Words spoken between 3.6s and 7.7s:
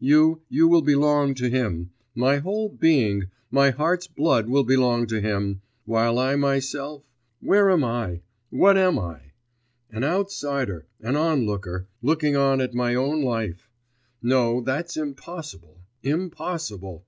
heart's blood will belong to him while I myself... where